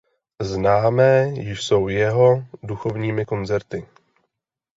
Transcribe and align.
Známé 0.41 1.27
jsou 1.33 1.87
jeho 1.87 2.43
duchovními 2.63 3.25
koncerty. 3.25 3.87